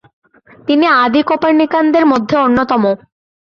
তিনি 0.67 0.85
আদি 1.03 1.21
কোপার্নিকানদের 1.29 2.05
মধ্যে 2.05 2.35
অন্যতম। 2.37 2.83